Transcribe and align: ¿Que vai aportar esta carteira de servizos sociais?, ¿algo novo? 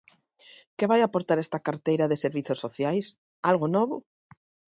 ¿Que 0.77 0.89
vai 0.91 1.01
aportar 1.03 1.37
esta 1.39 1.63
carteira 1.67 2.09
de 2.11 2.17
servizos 2.23 2.61
sociais?, 2.65 3.05
¿algo 3.49 3.67
novo? 3.75 3.95